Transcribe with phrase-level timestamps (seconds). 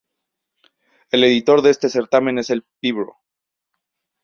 [1.11, 3.17] El editor de este certamen es el Pbro.